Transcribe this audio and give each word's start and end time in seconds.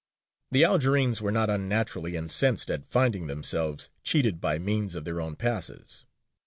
The 0.49 0.63
Algerines 0.63 1.21
were 1.21 1.31
not 1.31 1.51
unnaturally 1.51 2.15
incensed 2.15 2.71
at 2.71 2.87
finding 2.87 3.27
themselves 3.27 3.89
cheated 4.03 4.41
by 4.41 4.57
means 4.57 4.95
of 4.95 5.05
their 5.05 5.21
own 5.21 5.35
passes. 5.35 6.05